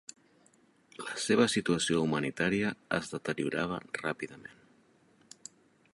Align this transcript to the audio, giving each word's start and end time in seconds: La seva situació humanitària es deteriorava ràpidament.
La 1.01 1.17
seva 1.25 1.45
situació 1.55 2.01
humanitària 2.05 2.73
es 2.99 3.13
deteriorava 3.13 3.79
ràpidament. 4.03 4.61